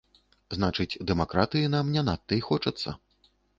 Значыць, 0.57 0.99
дэмакратыі 1.11 1.69
нам 1.75 1.93
не 1.99 2.05
надта 2.09 2.33
і 2.41 2.43
хочацца. 2.49 2.99